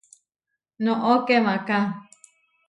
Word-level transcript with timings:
¡Noʼó 0.83 1.13
kemaká! 1.27 1.77